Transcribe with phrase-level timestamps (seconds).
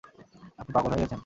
[0.59, 1.19] আপনি পাগল হয়ে গেছেন?